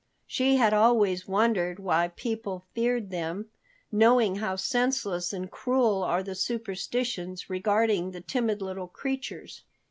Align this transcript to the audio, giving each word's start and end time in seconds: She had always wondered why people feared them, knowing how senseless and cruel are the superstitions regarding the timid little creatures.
She 0.25 0.55
had 0.55 0.73
always 0.73 1.27
wondered 1.27 1.77
why 1.77 2.07
people 2.07 2.65
feared 2.73 3.11
them, 3.11 3.51
knowing 3.91 4.37
how 4.37 4.55
senseless 4.55 5.31
and 5.31 5.51
cruel 5.51 6.01
are 6.03 6.23
the 6.23 6.33
superstitions 6.33 7.51
regarding 7.51 8.09
the 8.09 8.21
timid 8.21 8.63
little 8.63 8.87
creatures. 8.87 9.61